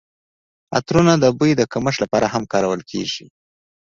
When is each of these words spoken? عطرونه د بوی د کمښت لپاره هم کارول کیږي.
عطرونه 0.75 1.13
د 1.19 1.25
بوی 1.37 1.51
د 1.57 1.61
کمښت 1.73 1.99
لپاره 2.03 2.27
هم 2.33 2.43
کارول 2.53 2.81
کیږي. 2.91 3.25